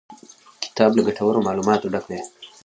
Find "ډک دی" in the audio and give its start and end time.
1.93-2.19